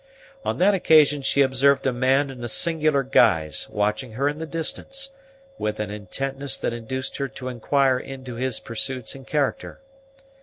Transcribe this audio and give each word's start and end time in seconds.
On 0.43 0.57
that 0.57 0.73
occasion 0.73 1.21
she 1.21 1.43
observed 1.43 1.85
a 1.85 1.93
man 1.93 2.31
in 2.31 2.43
a 2.43 2.47
singular 2.47 3.03
guise, 3.03 3.69
watching 3.69 4.13
her 4.13 4.27
in 4.27 4.39
the 4.39 4.47
distance, 4.47 5.11
with 5.59 5.79
an 5.79 5.91
intentness 5.91 6.57
that 6.57 6.73
induced 6.73 7.17
her 7.17 7.27
to 7.27 7.49
inquire 7.49 7.99
into 7.99 8.33
his 8.33 8.59
pursuits 8.59 9.13
and 9.13 9.27
character. 9.27 9.79